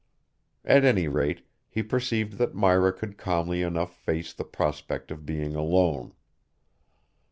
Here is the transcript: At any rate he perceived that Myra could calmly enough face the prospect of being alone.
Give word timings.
At 0.65 0.83
any 0.83 1.07
rate 1.07 1.45
he 1.69 1.83
perceived 1.83 2.39
that 2.39 2.55
Myra 2.55 2.91
could 2.91 3.19
calmly 3.19 3.61
enough 3.61 3.93
face 3.95 4.33
the 4.33 4.43
prospect 4.43 5.11
of 5.11 5.27
being 5.27 5.55
alone. 5.55 6.13